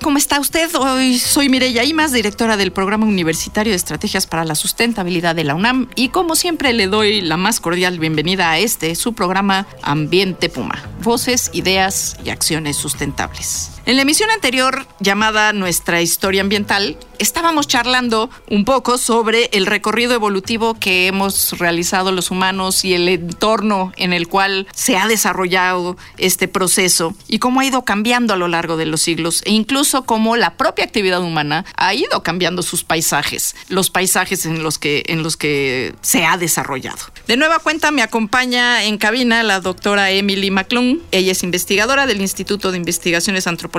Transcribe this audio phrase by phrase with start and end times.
[0.00, 0.74] ¿Cómo está usted?
[0.76, 5.54] Hoy soy Mireya Imas, directora del Programa Universitario de Estrategias para la Sustentabilidad de la
[5.54, 10.48] UNAM y como siempre le doy la más cordial bienvenida a este, su programa Ambiente
[10.48, 13.73] Puma, voces, ideas y acciones sustentables.
[13.86, 20.14] En la emisión anterior, llamada Nuestra Historia Ambiental, estábamos charlando un poco sobre el recorrido
[20.14, 25.98] evolutivo que hemos realizado los humanos y el entorno en el cual se ha desarrollado
[26.16, 30.04] este proceso y cómo ha ido cambiando a lo largo de los siglos e incluso
[30.04, 35.04] cómo la propia actividad humana ha ido cambiando sus paisajes, los paisajes en los que,
[35.08, 37.00] en los que se ha desarrollado.
[37.26, 41.00] De nueva cuenta me acompaña en cabina la doctora Emily McClung.
[41.10, 43.73] Ella es investigadora del Instituto de Investigaciones Antropológicas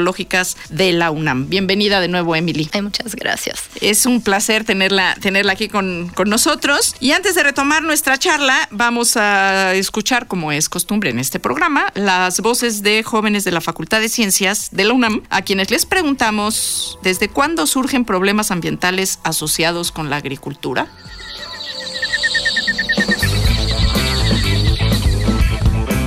[0.70, 1.48] de la UNAM.
[1.48, 2.70] Bienvenida de nuevo, Emily.
[2.74, 3.64] Ay, muchas gracias.
[3.82, 6.96] Es un placer tenerla, tenerla aquí con, con nosotros.
[7.00, 11.92] Y antes de retomar nuestra charla, vamos a escuchar, como es costumbre en este programa,
[11.96, 15.86] las voces de jóvenes de la Facultad de Ciencias de la UNAM, a quienes les
[15.86, 20.88] preguntamos desde cuándo surgen problemas ambientales asociados con la agricultura.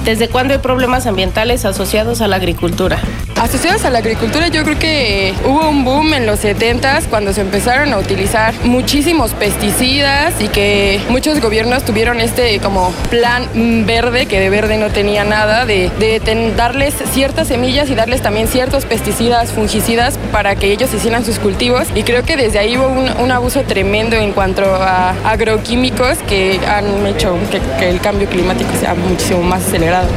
[0.09, 2.99] ¿Desde cuándo hay problemas ambientales asociados a la agricultura?
[3.41, 7.41] Asociados a la agricultura yo creo que hubo un boom en los 70s cuando se
[7.41, 13.47] empezaron a utilizar muchísimos pesticidas y que muchos gobiernos tuvieron este como plan
[13.87, 16.21] verde, que de verde no tenía nada, de, de
[16.57, 21.87] darles ciertas semillas y darles también ciertos pesticidas, fungicidas para que ellos hicieran sus cultivos.
[21.95, 27.07] Y creo que desde ahí hubo un, abuso tremendo en cuanto a agroquímicos que han
[27.07, 27.37] hecho
[27.79, 30.09] que el cambio climático sea muchísimo más acelerado.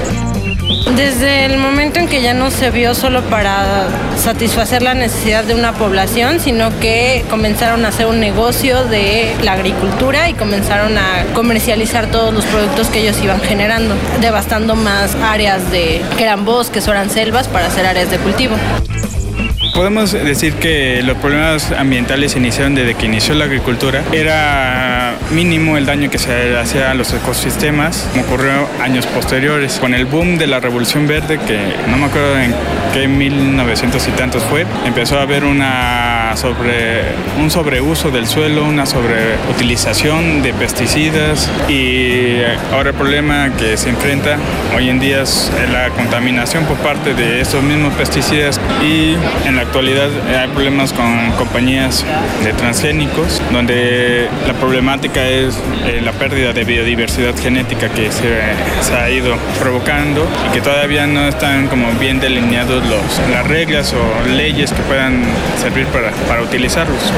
[0.96, 5.56] Desde el momento en que ya no se vio solo para satisfacer la necesidad de
[5.56, 11.26] una población, sino que comenzaron a hacer un negocio de la agricultura y comenzaron a
[11.34, 16.88] comercializar todos los productos que ellos iban generando, devastando más áreas de que eran bosques
[16.88, 18.56] o eran selvas para hacer áreas de cultivo.
[19.74, 24.04] Podemos decir que los problemas ambientales iniciaron desde que inició la agricultura.
[24.12, 29.80] Era mínimo el daño que se hacía a los ecosistemas, como ocurrió años posteriores.
[29.80, 31.58] Con el boom de la Revolución Verde, que
[31.90, 32.54] no me acuerdo en
[32.94, 37.04] qué 1900 y tantos fue, empezó a haber una sobre,
[37.40, 42.38] un sobreuso del suelo, una sobreutilización de pesticidas y
[42.72, 44.38] ahora el problema que se enfrenta
[44.76, 49.16] hoy en día es la contaminación por parte de estos mismos pesticidas y
[49.46, 52.06] en la actualidad hay problemas con compañías
[52.44, 58.40] de transgénicos, donde la problemática es eh, la pérdida de biodiversidad genética que se,
[58.82, 63.94] se, ha ido provocando y que todavía no están como bien delineados los, las reglas
[63.94, 65.24] o leyes que puedan
[65.62, 67.12] servir para, para utilizarlos.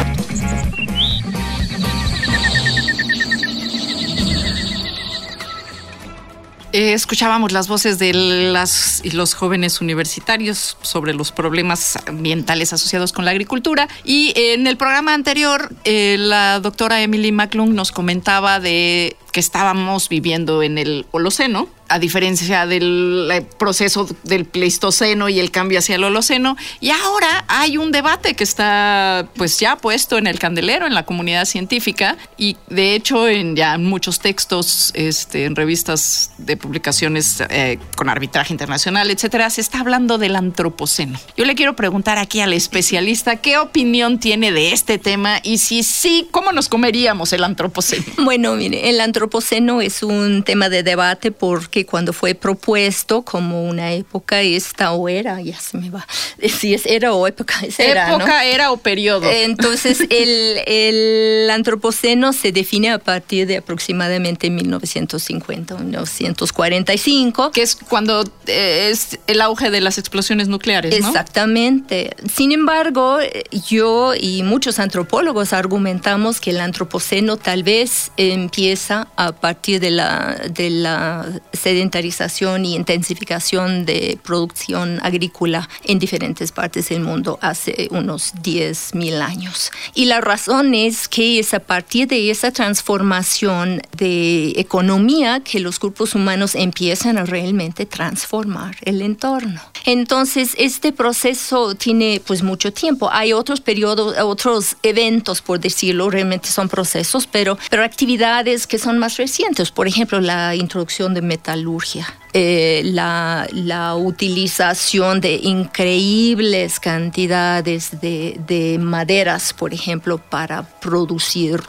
[6.74, 13.14] Eh, escuchábamos las voces de las y los jóvenes universitarios sobre los problemas ambientales asociados
[13.14, 13.88] con la agricultura.
[14.04, 20.10] Y en el programa anterior, eh, la doctora Emily McClung nos comentaba de que estábamos
[20.10, 25.96] viviendo en el Holoceno, a diferencia del eh, proceso del Pleistoceno y el cambio hacia
[25.96, 26.56] el Holoceno.
[26.80, 31.04] Y ahora hay un debate que está pues ya puesto en el candelero en la
[31.04, 37.80] comunidad científica y de hecho en ya muchos textos, este, en revistas de publicaciones eh,
[37.96, 41.20] con arbitraje internacional, etcétera, se está hablando del antropoceno.
[41.38, 45.84] Yo le quiero preguntar aquí al especialista qué opinión tiene de este tema y si
[45.84, 48.04] sí, ¿cómo nos comeríamos el antropoceno?
[48.18, 53.68] Bueno, mire, el antropoceno antropoceno es un tema de debate porque cuando fue propuesto como
[53.68, 56.06] una época esta o era, ya se me va,
[56.60, 58.40] si es era o época, es era, Época, ¿no?
[58.40, 59.30] era o periodo.
[59.30, 67.52] Entonces el, el, antropoceno se define a partir de aproximadamente 1950, 1945.
[67.52, 71.08] Que es cuando eh, es el auge de las explosiones nucleares, ¿no?
[71.08, 72.16] Exactamente.
[72.34, 73.20] Sin embargo,
[73.68, 80.42] yo y muchos antropólogos argumentamos que el antropoceno tal vez empieza a partir de la,
[80.50, 81.26] de la
[81.74, 89.72] sedentarización y intensificación de producción agrícola en diferentes partes del mundo hace unos 10.000 años.
[89.96, 95.80] Y la razón es que es a partir de esa transformación de economía que los
[95.80, 99.60] grupos humanos empiezan a realmente transformar el entorno.
[99.86, 103.10] Entonces, este proceso tiene pues mucho tiempo.
[103.12, 109.00] Hay otros periodos, otros eventos, por decirlo, realmente son procesos, pero, pero actividades que son
[109.00, 109.72] más recientes.
[109.72, 112.08] Por ejemplo, la introducción de metalurgia.
[112.34, 121.62] Eh, la, la, utilización de increíbles cantidades de, de maderas, por ejemplo, para producir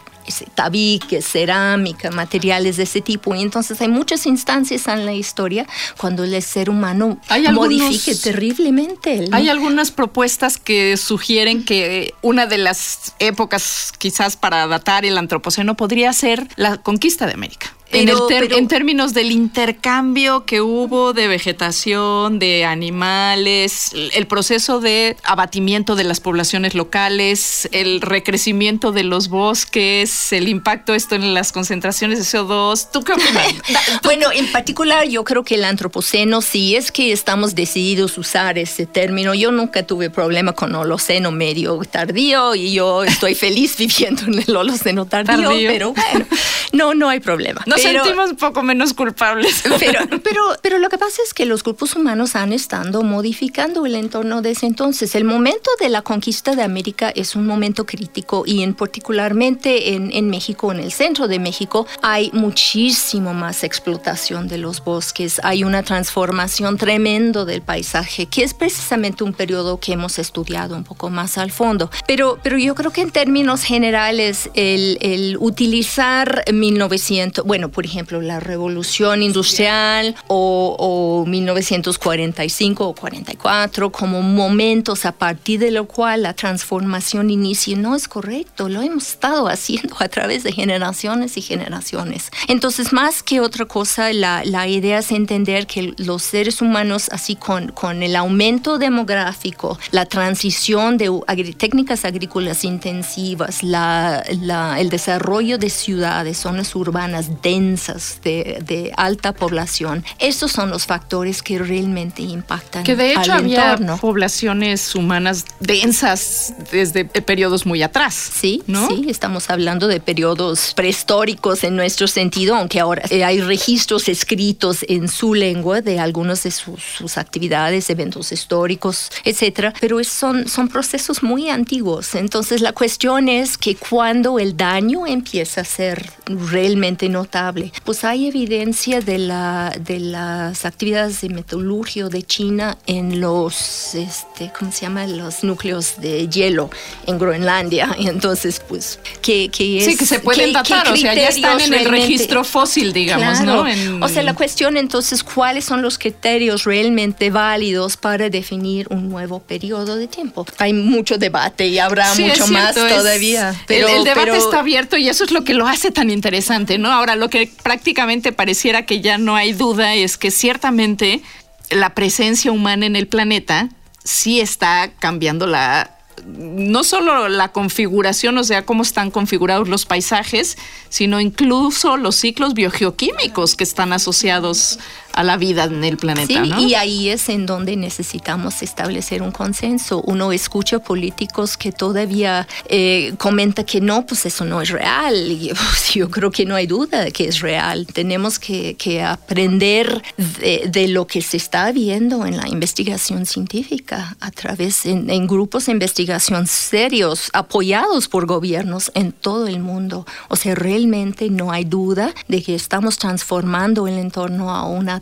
[0.55, 3.35] tabique, cerámica, materiales de ese tipo.
[3.35, 5.67] Y entonces hay muchas instancias en la historia
[5.99, 7.19] cuando el ser humano
[7.53, 9.29] modifique terriblemente.
[9.33, 15.77] Hay algunas propuestas que sugieren que una de las épocas quizás para datar el antropoceno
[15.77, 22.65] podría ser la conquista de América en, términos del intercambio que hubo de vegetación, de
[22.65, 30.49] animales, el proceso de abatimiento de las poblaciones locales, el recrecimiento de los bosques, el
[30.49, 32.91] impacto esto en las concentraciones de CO2.
[32.93, 33.55] ¿Tú qué opinas?
[34.03, 38.87] bueno, en particular yo creo que el antropoceno, si es que estamos decididos usar ese
[38.87, 44.43] término, yo nunca tuve problema con holoceno medio tardío y yo estoy feliz viviendo en
[44.47, 46.27] el holoceno tardío, pero bueno,
[46.73, 49.63] no, no hay problema sentimos un poco menos culpables.
[49.79, 53.95] Pero, pero, pero lo que pasa es que los grupos humanos han estado modificando el
[53.95, 55.15] entorno desde entonces.
[55.15, 60.13] El momento de la conquista de América es un momento crítico y en particularmente en,
[60.13, 65.41] en México, en el centro de México, hay muchísimo más explotación de los bosques.
[65.43, 70.85] Hay una transformación tremendo del paisaje, que es precisamente un periodo que hemos estudiado un
[70.85, 71.91] poco más al fondo.
[72.07, 78.23] Pero, pero yo creo que en términos generales, el, el utilizar 1900, bueno, por ejemplo,
[78.23, 86.35] la revolución industrial o, 1945 o 44 como momentos a partir de lo cual la
[86.35, 92.31] transformación inicia, no es correcto, lo hemos estado haciendo a través de generaciones y generaciones.
[92.49, 97.35] Entonces, más que otra cosa, la, la idea es entender que los seres humanos, así
[97.35, 101.11] con, con el aumento demográfico, la transición de
[101.59, 110.05] técnicas agrícolas intensivas, la, la, el desarrollo de ciudades, zonas urbanas densas, de, alta población.
[110.19, 112.85] Esos son los factores que realmente impactan.
[112.85, 118.15] Que de hecho había poblaciones humanas densas desde periodos muy atrás.
[118.15, 118.89] Sí, ¿no?
[118.89, 124.85] sí, estamos hablando de periodos prehistóricos en nuestro sentido, aunque ahora eh, hay registros escritos
[124.89, 131.23] en su lengua de algunas de sus, actividades, eventos históricos, etcétera, pero son, son procesos
[131.23, 132.15] muy antiguos.
[132.15, 137.44] Entonces la cuestión es que cuando el daño empieza a ser realmente notable,
[137.85, 144.53] pues hay evidencia de, la, de las actividades de metalurgia de China en los, este,
[144.59, 145.07] ¿cómo se llama?
[145.07, 146.71] Los núcleos de hielo
[147.07, 147.95] en Groenlandia.
[147.99, 149.85] Entonces, pues, que, que es...
[149.85, 153.65] Sí, que se pueden datar, o sea, ya están en el registro fósil, digamos, ¿no?
[154.01, 159.41] O sea, la cuestión entonces, ¿cuáles son los criterios realmente válidos para definir un nuevo
[159.41, 160.47] periodo de tiempo?
[160.59, 163.55] Hay mucho debate y habrá mucho más todavía.
[163.67, 166.93] Pero, el, debate está abierto y eso es lo que lo hace tan interesante, ¿no?
[166.93, 171.23] Ahora, lo que prácticamente pareciera que ya no hay duda es que ciertamente
[171.71, 173.69] la presencia humana en el planeta
[174.03, 175.91] sí está cambiando la
[176.27, 180.57] no solo la configuración, o sea, cómo están configurados los paisajes,
[180.89, 184.79] sino incluso los ciclos biogeoquímicos que están asociados
[185.15, 186.45] a la vida en el planeta.
[186.45, 190.03] Sí, y ahí es en donde necesitamos establecer un consenso.
[190.03, 195.31] Uno escucha políticos que todavía eh, comenta que no, pues eso no es real.
[195.31, 197.87] Y, pues, yo creo que no hay duda de que es real.
[197.87, 204.87] Tenemos que, aprender de, lo que se está viendo en la investigación científica a través
[204.87, 210.07] en, en grupos de investigación serios, apoyados por gobiernos en todo el mundo.
[210.29, 215.01] O sea, realmente no hay duda de que estamos transformando el entorno a una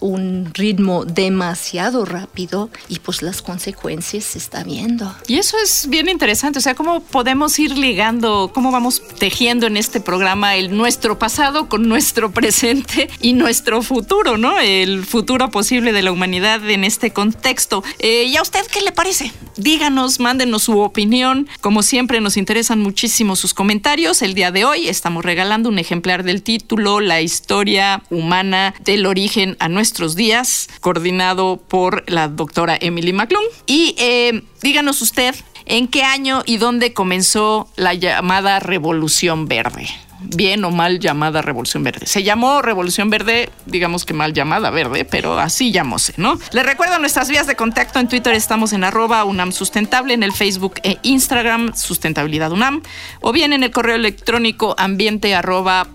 [0.00, 5.14] un ritmo demasiado rápido y pues las consecuencias se está viendo.
[5.26, 9.76] Y eso es bien interesante, o sea, cómo podemos ir ligando, cómo vamos tejiendo en
[9.76, 14.58] este programa el nuestro pasado con nuestro presente y nuestro futuro, ¿no?
[14.58, 17.82] El futuro posible de la humanidad en este contexto.
[17.98, 19.32] Eh, ¿Y a usted qué le parece?
[19.56, 21.48] Díganos, mándenos su opinión.
[21.60, 24.22] Como siempre, nos interesan muchísimo sus comentarios.
[24.22, 29.56] El día de hoy estamos regalando un ejemplar del título La historia humana del origen
[29.58, 33.46] a nuestros días, coordinado por la doctora Emily McClung.
[33.64, 39.88] Y eh, díganos usted en qué año y dónde comenzó la llamada Revolución Verde.
[40.20, 42.06] bien o mal llamada Revolución Verde.
[42.06, 46.38] Se llamó Revolución Verde, digamos que mal llamada verde, pero así llamóse, ¿no?
[46.52, 50.32] Les recuerdo nuestras vías de contacto en Twitter, estamos en arroba UNAM Sustentable, en el
[50.32, 52.82] Facebook e Instagram Sustentabilidad UNAM,
[53.20, 55.86] o bien en el correo electrónico ambiente arroba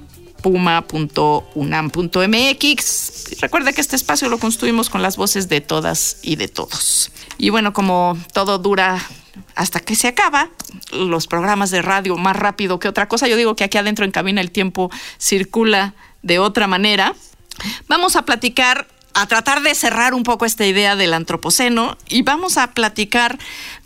[0.43, 1.41] puma.unam.mx.
[3.41, 7.11] Recuerda que este espacio lo construimos con las voces de todas y de todos.
[7.39, 9.01] Y bueno, como todo dura
[9.55, 10.49] hasta que se acaba
[10.91, 13.27] los programas de radio más rápido que otra cosa.
[13.27, 17.15] Yo digo que aquí adentro en cabina el tiempo circula de otra manera.
[17.87, 22.57] Vamos a platicar, a tratar de cerrar un poco esta idea del antropoceno y vamos
[22.57, 23.39] a platicar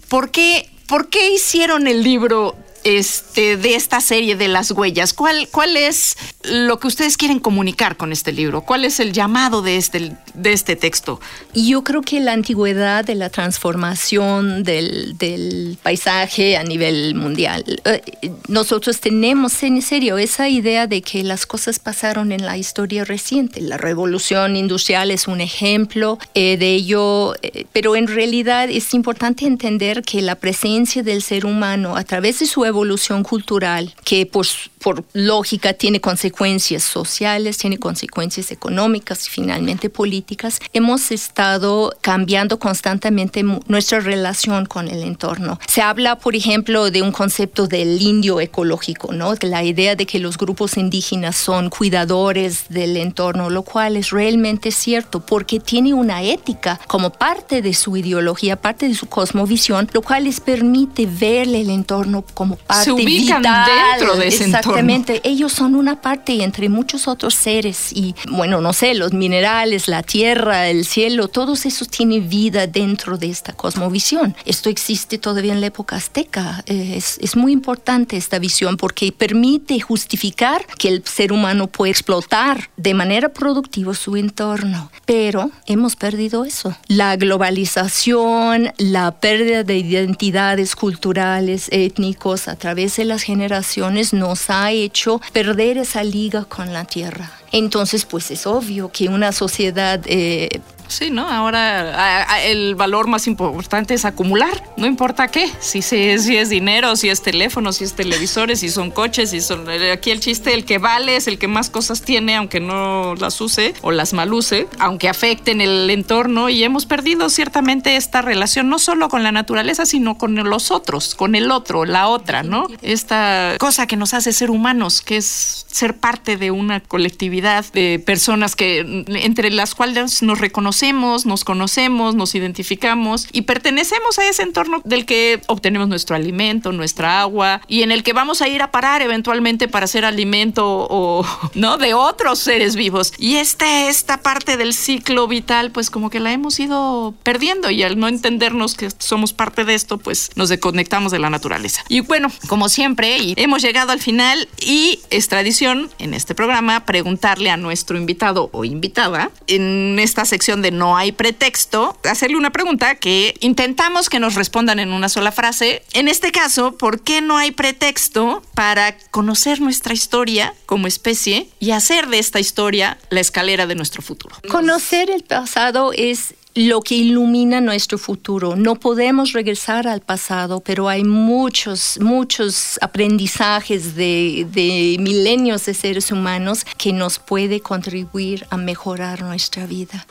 [0.10, 5.12] por qué, por qué hicieron el libro este, de esta serie de las huellas.
[5.12, 8.62] ¿Cuál, ¿Cuál es lo que ustedes quieren comunicar con este libro?
[8.62, 11.20] ¿Cuál es el llamado de este, de este texto?
[11.54, 17.66] Yo creo que la antigüedad de la transformación del, del paisaje a nivel mundial.
[17.84, 18.02] Eh,
[18.48, 23.60] nosotros tenemos en serio esa idea de que las cosas pasaron en la historia reciente.
[23.60, 29.46] La revolución industrial es un ejemplo eh, de ello, eh, pero en realidad es importante
[29.46, 32.77] entender que la presencia del ser humano a través de su evolución
[33.24, 34.46] cultural que por,
[34.80, 43.44] por lógica tiene consecuencias sociales, tiene consecuencias económicas y finalmente políticas, hemos estado cambiando constantemente
[43.44, 45.60] nuestra relación con el entorno.
[45.68, 49.34] Se habla, por ejemplo, de un concepto del indio ecológico, ¿no?
[49.42, 54.72] la idea de que los grupos indígenas son cuidadores del entorno, lo cual es realmente
[54.72, 60.02] cierto porque tiene una ética como parte de su ideología, parte de su cosmovisión, lo
[60.02, 65.54] cual les permite ver el entorno como parte Se ubican dentro de ese Exactamente, ellos
[65.54, 70.68] son una parte entre muchos otros seres y bueno, no sé, los minerales, la tierra,
[70.68, 74.36] el cielo, todos esos tienen vida dentro de esta cosmovisión.
[74.46, 76.64] Esto existe todavía en la época azteca.
[76.66, 81.92] Eh, es, es muy importante esta visión porque permite justificar que el ser humano puede
[81.92, 84.92] explotar de manera productiva su entorno.
[85.06, 86.76] Pero hemos perdido eso.
[86.88, 94.72] La globalización, la pérdida de identidades culturales, étnicos a través de las generaciones nos ha
[94.72, 97.32] hecho perder esa liga con la tierra.
[97.52, 100.50] Entonces, pues es obvio que una sociedad eh,
[100.88, 101.28] Sí, ¿no?
[101.28, 106.96] Ahora el valor más importante es acumular, no importa qué, si, si, si, es dinero,
[106.96, 109.70] si es teléfono, si es televisores, si son coches, si son...
[109.70, 113.16] Eh, aquí el chiste, el que vale es el que más cosas tiene, aunque no
[113.16, 118.70] las use o las maluse, aunque afecten el entorno y hemos perdido ciertamente esta relación
[118.70, 122.68] no solo con la naturaleza, sino con los otros, con el otro, la otra, ¿no?
[122.82, 128.02] Esta cosa que nos hace ser humanos, que es ser parte de una colectividad de
[128.04, 130.77] personas que entre las cuales nos reconocemos
[131.26, 137.22] nos conocemos, nos identificamos y pertenecemos a ese entorno del que obtenemos nuestro alimento, nuestra
[137.22, 141.26] agua y en el que vamos a ir a parar eventualmente para hacer alimento o
[141.56, 143.14] no de otros seres vivos.
[143.18, 147.84] Y esta esta parte del ciclo vital, pues como que la hemos ido perdiendo y
[147.84, 151.84] al no entendernos que somos parte de esto, pues nos desconectamos de la naturaleza.
[151.90, 156.86] Y bueno, como siempre, y hemos llegado al final y es tradición en este programa
[156.86, 162.52] preguntarle a nuestro invitado o invitada en esta sección de no hay pretexto, hacerle una
[162.52, 165.84] pregunta que intentamos que nos respondan en una sola frase.
[165.94, 171.72] En este caso, ¿por qué no hay pretexto para conocer nuestra historia como especie y
[171.72, 174.36] hacer de esta historia la escalera de nuestro futuro?
[174.50, 178.56] Conocer el pasado es lo que ilumina nuestro futuro.
[178.56, 186.12] No podemos regresar al pasado, pero hay muchos, muchos aprendizajes de, de, milenios de seres
[186.12, 190.08] humanos que nos puede contribuir a mejorar nuestra vida.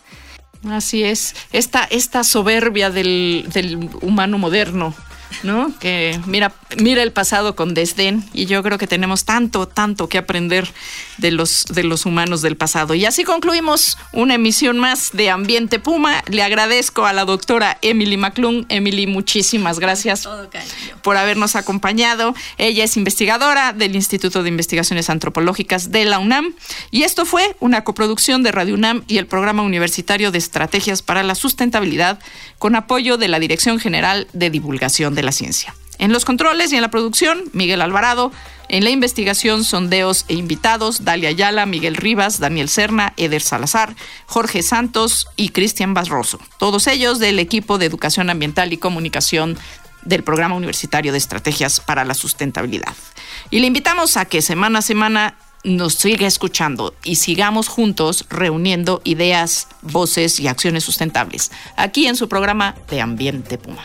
[0.71, 4.95] Así es, esta, esta soberbia del, del humano moderno
[5.43, 5.73] ¿no?
[5.79, 10.19] Que mira, mira el pasado con desdén y yo creo que tenemos tanto, tanto que
[10.19, 10.69] aprender
[11.19, 12.95] de los, de los humanos del pasado.
[12.95, 16.23] Y así concluimos una emisión más de Ambiente Puma.
[16.29, 18.67] Le agradezco a la doctora Emily McClung.
[18.69, 20.29] Emily, muchísimas gracias
[21.03, 22.35] por habernos acompañado.
[22.59, 26.55] Ella es investigadora del Instituto de Investigaciones Antropológicas de la UNAM
[26.91, 31.23] y esto fue una coproducción de Radio UNAM y el Programa Universitario de Estrategias para
[31.23, 32.19] la Sustentabilidad
[32.59, 35.75] con apoyo de la Dirección General de Divulgación de la ciencia.
[35.99, 38.31] En los controles y en la producción, Miguel Alvarado.
[38.69, 43.95] En la investigación, sondeos e invitados, Dalia Ayala, Miguel Rivas, Daniel Serna, Eder Salazar,
[44.27, 46.41] Jorge Santos y Cristian Barroso.
[46.59, 49.57] Todos ellos del equipo de Educación Ambiental y Comunicación
[50.03, 52.95] del Programa Universitario de Estrategias para la Sustentabilidad.
[53.51, 59.01] Y le invitamos a que semana a semana nos siga escuchando y sigamos juntos reuniendo
[59.05, 63.85] ideas, voces y acciones sustentables aquí en su programa de Ambiente Puma.